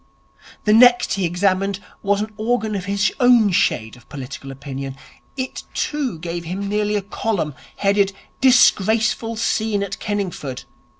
[0.63, 4.95] The next he examined was an organ of his own shade of political opinion.
[5.37, 8.11] It too, gave him nearly a column, headed
[8.41, 10.63] 'Disgraceful Scene at Kenningford'.